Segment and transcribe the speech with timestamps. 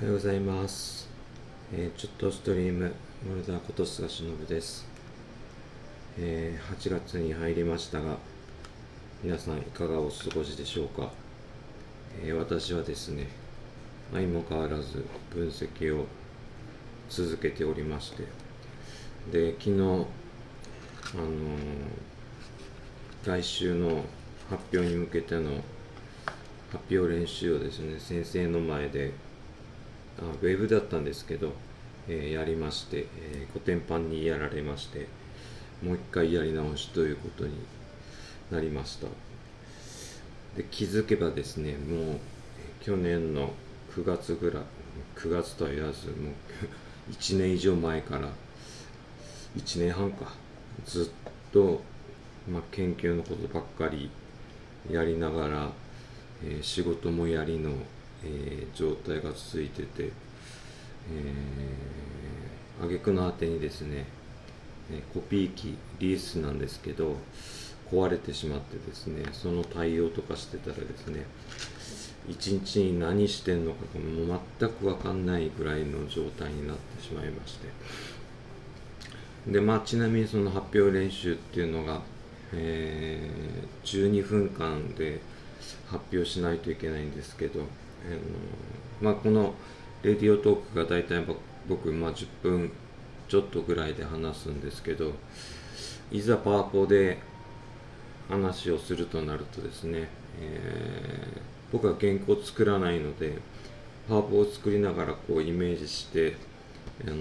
[0.00, 1.10] おはようございます、
[1.74, 2.90] えーちょっとストリーム
[3.28, 4.86] モルダーこと菅忍です、
[6.18, 8.16] えー8月に入りましたが
[9.22, 11.10] 皆さんいかがお過ごしでしょうか、
[12.24, 13.26] えー私はですね
[14.10, 15.04] 相も変わらず
[15.34, 16.06] 分析を
[17.10, 18.24] 続けておりまして
[19.30, 20.06] で昨日あのー
[23.26, 24.02] 来週の
[24.48, 25.50] 発表に向けての
[26.72, 29.12] 発表練習をですね先生の前で
[30.26, 31.52] ウェブだったんですけど、
[32.08, 35.06] えーやりまして、えー、コテンパンにやられまして
[35.82, 37.54] もう一回やり直しということに
[38.50, 39.06] なりました。
[40.56, 42.16] で気づけばですねもう
[42.80, 43.52] 去年の
[43.94, 44.62] 9月ぐらい
[45.16, 48.28] 9月とは言わずもう 1年以上前から
[49.56, 50.32] 1年半か
[50.84, 51.06] ずっ
[51.52, 51.82] と、
[52.50, 54.10] まあ、研究のことばっかり
[54.90, 55.70] やりながら、
[56.44, 57.70] えー仕事もやりの、
[58.24, 64.06] えー状態が続いてて、えー、挙句の果てにですね、
[64.92, 67.16] えコピー機リースなんですけど
[67.90, 71.26] 壊れてしまってですねその対応とかしてたらですね
[72.28, 77.68] 一日に何してんのかもう全く分かんないぐらいの状態になってしまいまして。
[79.48, 82.02] でまあちなみにその発表練習っていうのが、
[82.52, 83.50] えー
[83.84, 85.20] 12分間で
[85.88, 87.60] 発表しないといけないんですけど、
[88.06, 88.18] あの
[89.00, 89.54] まあ、この
[90.02, 91.24] レディオトークが大体
[91.68, 92.72] 僕、まあ、10分
[93.28, 95.12] ちょっとぐらいで話すんですけど
[96.10, 97.18] いざパワポで
[98.28, 100.08] 話をするとなるとですね、
[100.40, 103.38] えー僕は原稿作らないので
[104.08, 106.34] パワポを作りながらこうイメージして、
[107.06, 107.16] あの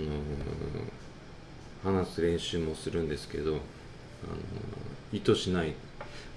[1.84, 3.60] 話す練習もするんですけど、あの
[5.14, 5.76] 意図しない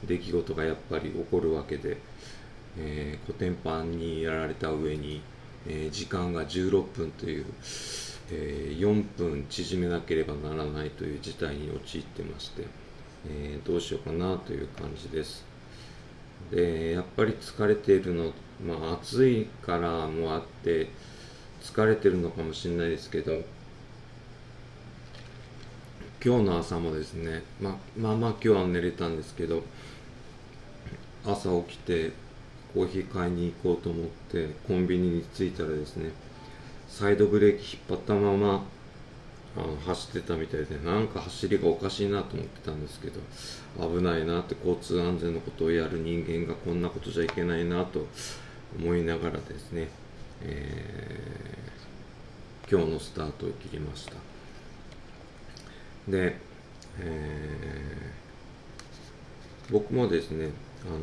[0.04, 1.96] 出来事がやっぱり起こるわけで、
[2.78, 5.22] えー、コテンパンにやられた上に、
[5.66, 7.46] えー時間が16分という、
[8.30, 12.64] えー4分縮めなければならないという事態に陥ってまして、
[13.28, 15.52] えーどうしようかなという感じです。
[16.50, 18.32] でやっぱり疲れているの、
[18.64, 20.90] まあ、暑いからもあって
[21.62, 23.32] 疲れてるのかもしれないですけど
[26.24, 29.62] 今日の朝もですね、ま、まあまあ今日は寝れたんですけど
[31.24, 32.12] 朝起きて
[32.74, 36.10] コーヒー買いに行こうと思ってコンビニに着いたらですね
[36.88, 38.64] サイドブレーキ引っ張ったまま
[39.56, 43.20] あの走ってたみたいでなんか走りがおかしいなと思ってたんですけど
[43.78, 48.06] 危ないなって交通安全のことをやる人間がこんなことじゃいけないなと
[48.78, 49.88] 思いながらですね、
[50.42, 51.72] えー
[52.70, 54.12] 今日のスタートを切りました。
[56.08, 56.38] で、
[57.00, 60.50] えー僕もですね
[60.86, 60.98] あの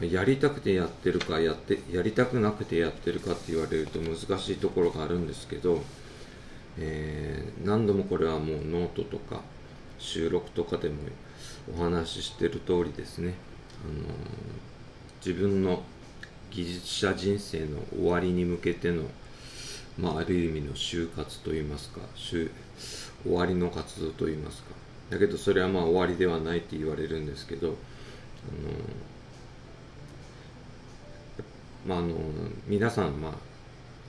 [0.00, 5.82] やりたくてやってるかやってやりたくなくてやってるかって言われると難しいところがあるんですけど、
[6.78, 9.42] えー何度もこれはもうノートとか
[9.98, 10.96] 収録とかでも
[11.76, 13.34] お話ししてる通りですね、
[13.84, 14.14] あの
[15.24, 15.82] 自分の
[16.50, 19.04] 技術者人生の終わりに向けての、
[19.98, 22.50] まあ、ある意味の就活といいますか終
[23.24, 24.70] わりの活動といいますか。
[25.10, 27.74] だけどそれはまあ終わりではないって言われるんですけどあの
[31.86, 32.14] まああの
[32.66, 33.32] 皆さんまあ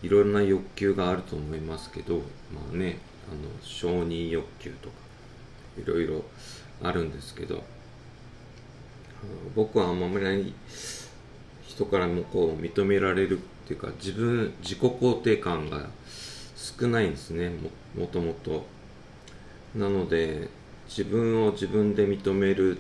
[0.04, 2.22] いろいろな欲求があると思いますけどま
[2.74, 2.98] あね
[3.32, 4.96] あの承認欲求とか
[5.78, 6.24] いろいろ
[6.84, 7.64] あるんですけど
[9.56, 10.54] 僕はあんまり
[11.66, 15.88] 人からもこう認められるっていうか自分自己肯定感が
[16.56, 17.70] 少ないんですねも
[18.02, 18.66] もともと。
[19.76, 20.50] なので
[20.88, 22.78] 自分を自分で認める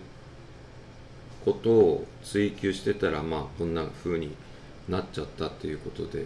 [1.45, 4.35] ことを追求してたらまあこんな風に
[4.91, 6.25] なっちゃったということで、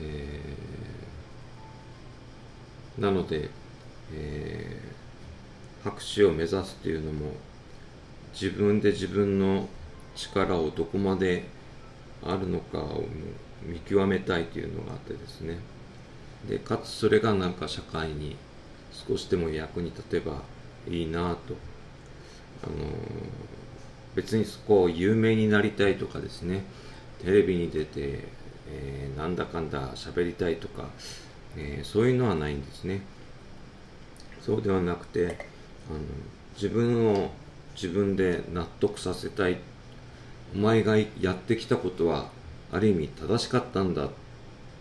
[0.00, 3.48] えーなので、
[4.12, 4.98] えー
[5.84, 7.32] 博士を目指すというのも
[8.32, 9.68] 自分で自分の
[10.16, 11.44] 力をどこまで
[12.22, 13.04] あるのかを
[13.62, 15.58] 見極めたいというのがあってですね。
[16.48, 18.36] でかつそれがなんか社会に
[18.90, 20.42] 少しでも役に立てば
[20.88, 21.54] いいなと、
[22.64, 22.74] あの
[24.16, 26.64] 別にそこう有名になりたいとかですね。
[27.24, 28.24] テレビに出て、
[28.70, 30.84] えーなんだかんだ喋りたいとか、
[31.56, 33.02] えーそういうのはないんですね。
[34.40, 35.38] そうではなくて
[35.90, 36.00] あの
[36.54, 37.30] 自分を
[37.74, 39.58] 自分で納得させたい。
[40.54, 42.30] お前がやってきたことは
[42.72, 44.10] ある意味正しかったんだっ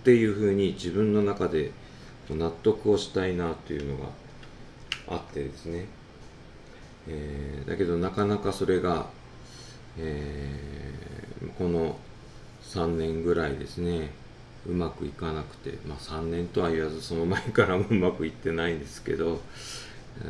[0.05, 1.71] ていうふうに自分の中で
[2.29, 4.05] 納得をしたいなというのが
[5.09, 5.85] あってですね、
[7.07, 9.07] えーだけどなかなかそれが、
[9.97, 11.97] えーこの
[12.63, 14.11] 3年ぐらいですね。
[14.67, 19.39] うまくいかなくて、まあ、3年とは言わずその前からもうまくいってないんですけど、
[20.21, 20.25] え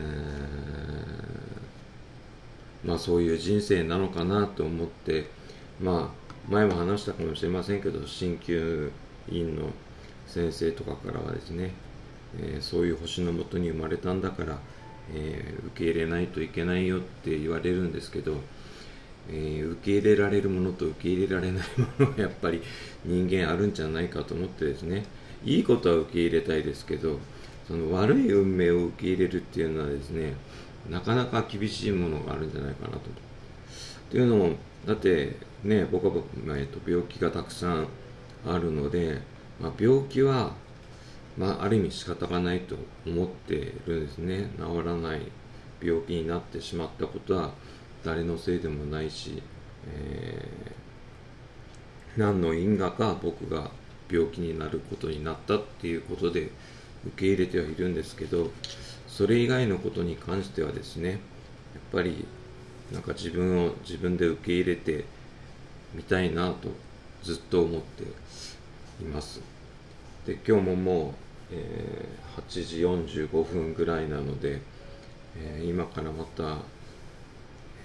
[2.85, 5.38] ー、まあそういう人生なのかなと思って。
[5.81, 8.91] まあ前も話したかもしれませんけど鍼灸
[9.29, 9.69] 院の
[10.25, 11.71] 先生とかからはですね、
[12.39, 14.59] えー、そういう星のもとに生まれたんだから、
[15.13, 18.38] えー、受け入れないといけないよって言われるんですけど、
[19.29, 22.62] えー、受け入れられるものと受け入れられないものがやっぱり
[23.06, 25.06] 人間あるんじゃないかと思ってですね
[25.44, 27.19] いいことは受け入れたいですけど
[27.68, 30.33] その悪い運命を受け入れるっていうのはですね
[30.89, 33.00] なかなか厳しいものがあるんじゃないかなと。
[33.00, 33.01] っ
[34.09, 34.51] ていうのも
[34.85, 36.24] だってね僕は、
[36.57, 37.88] えっと、病気がたくさん
[38.47, 39.19] あるので、
[39.59, 40.53] まあ、病気は、
[41.38, 42.75] まあ、ある意味仕方がないと
[43.06, 45.21] 思ってるんですね治らない
[45.81, 47.51] 病気になってしまったことは
[48.07, 49.44] 誰のせいでもないし、
[49.86, 53.69] えー、何の因果か僕が
[54.09, 56.51] 病気になることになったっていうことで
[57.06, 58.50] 受け入れてはいるんですけど
[59.09, 61.19] それ以外のことに関してはですねやっ
[61.92, 62.25] ぱり
[62.94, 65.03] なんか自分を自分で受け入れて
[65.94, 66.69] みたいなと
[67.24, 68.03] ずっと思って
[69.03, 69.42] います。
[70.25, 71.13] で今日ももう、
[71.51, 74.62] えー、8時45分ぐらいなので、
[75.36, 76.60] えー、今からまた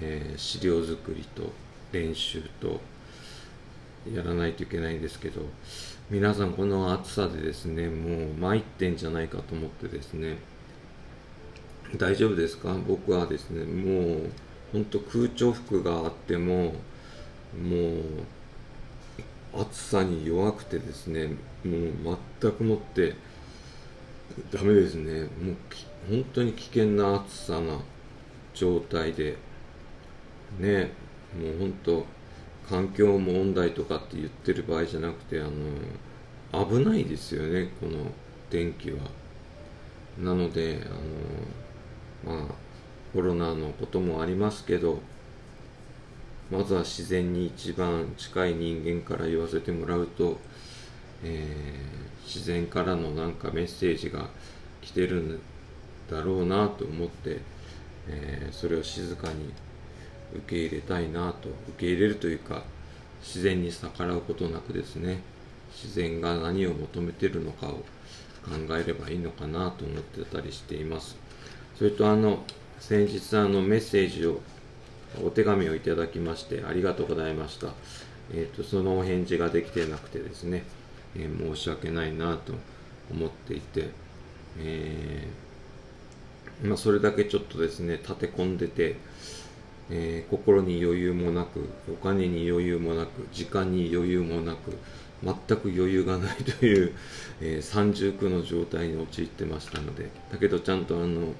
[0.00, 1.52] えー、資料作りと
[1.92, 2.80] 練習と
[4.12, 5.42] やらないといけないんですけど
[6.10, 10.38] 皆さんこの暑さでですねもう参ってんじゃないかと思ってですね
[11.96, 12.74] 大丈夫ですか？
[12.88, 14.30] 僕はですねもう
[14.72, 16.74] 本当空調服があっても
[17.62, 17.98] も
[19.54, 21.26] う暑さに弱くてですね
[21.64, 23.14] もう全くもって
[24.50, 25.24] ダメですね。
[25.24, 25.56] もう
[26.08, 27.78] 本当に危険な暑さな
[28.54, 29.36] 状態で
[30.58, 30.90] ね
[31.38, 32.06] もう本当
[32.68, 37.98] 環境問題とかって言ってる場合じゃなくてあの危ないですよねこの
[38.50, 38.98] 電気は。
[40.18, 40.82] なので
[42.24, 42.46] あのまあ
[43.12, 45.00] コロナのこともありますけど
[46.50, 50.38] まずは自然に一番近い人間から言わせてもらうと、
[51.24, 54.28] えー、自然からのなんかメッセージが
[54.82, 55.40] 来てるん
[56.10, 57.40] だろうなと思って、
[58.08, 59.52] えー、それを静かに
[60.34, 62.62] 受け入れたいなと受け入れるというか
[63.22, 65.20] 自然に逆らうことなくですね
[65.72, 67.84] 自然が何を求めてるのかを考
[68.76, 71.16] えればいいのかなと思ってたりしています。
[71.78, 72.42] それとあの
[72.80, 74.40] 先日あのメッセージを
[75.24, 77.68] お手紙をいただきましてありがとうございました、
[78.32, 80.64] えーと、そのお返事ができてなくてですね、
[81.14, 82.54] えー、申し訳ないなと
[83.10, 83.90] 思っていて、
[84.58, 88.96] えー、まあ、それだけちょっとですね立て込んでて
[89.90, 94.78] えー、心に余裕もなくお金に余裕もなく時間に余裕もなく
[95.22, 96.92] 全く余裕がないという、
[97.40, 101.32] えー、三重苦の状態に陥ってましたのでだけどちゃんとあの、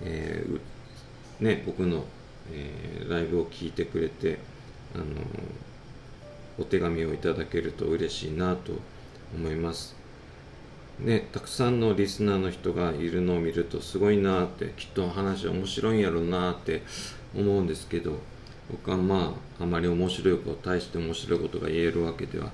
[0.00, 2.04] えー、ね、僕の、
[2.52, 4.38] えライブを聞いてくれて
[4.94, 5.04] あの
[6.58, 8.72] お手紙をいただけると嬉しいなと
[9.34, 9.96] 思います。
[10.98, 16.82] ね、たくさんのリスナーの人がいるのを見るとすごいなってきっと話面白いんやろうなって
[17.34, 18.18] 思うんですけど
[18.70, 22.50] 僕はまああまり面白いこと大して面白いことが言えるわけでは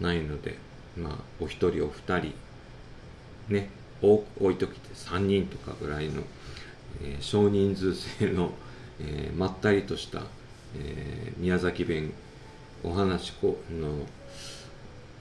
[0.00, 0.58] ないので
[0.96, 2.34] まあお一人お二人
[3.48, 3.70] ね
[4.02, 6.22] 多い時って3人とかぐらいの、
[7.02, 8.50] えー、少人数制の、
[9.00, 10.22] えー、まったりとした、
[10.76, 12.12] えー、宮崎弁
[12.84, 14.06] お話の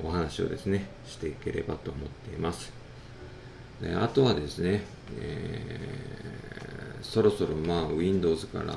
[0.04, 2.75] お話をですねしていければと思っています。
[4.02, 4.84] あとはですね、
[5.20, 5.80] え
[7.02, 8.76] そろそろまあ Windows から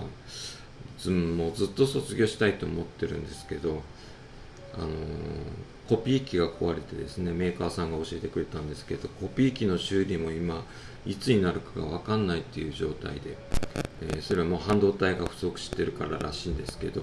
[0.98, 3.82] ずもうずっと卒業したいと思ってるんですけど、
[4.74, 4.90] あのー、
[5.88, 10.64] コピー機が壊れてですねメーカーさんが教えてくれたんですけどコピー機の修理も今
[11.06, 13.38] いつになるかが分かんないっていう状態で、
[14.02, 17.02] えー、それはもう半導体が不足してるかららしいんですけど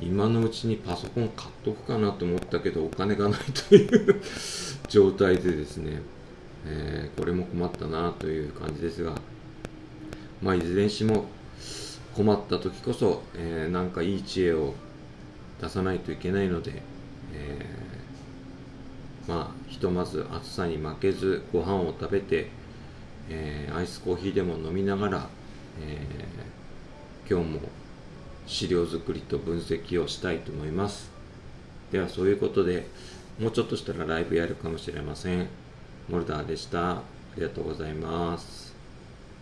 [0.00, 4.22] 今のうちにパソコン買っとくかなと思ったけどお金がないという
[4.86, 6.00] 状態でですね、
[6.66, 9.14] えー、これも困ったなという感じですが
[10.42, 11.24] まあ、いずれにしも
[12.14, 14.74] 困った時こそ、えー、なんかいい知恵を
[15.60, 16.82] 出さないといけないので、
[17.32, 22.48] えー、まあひとまず暑さに負けずご飯を食べて、
[23.28, 25.28] えー、アイスコーヒーでも飲みながら、
[25.80, 27.60] えー、今日も
[28.46, 31.10] 資料作りと分析をしたいと思います。
[31.90, 32.86] ではそういうことで
[33.40, 35.48] もうちょっとしたらライブやるかもしれません。
[36.08, 36.92] モルダーでした。
[36.92, 37.02] あ
[37.36, 38.67] りがとうございます。